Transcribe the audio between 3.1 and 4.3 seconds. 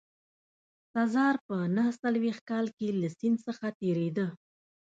سیند څخه تېرېده.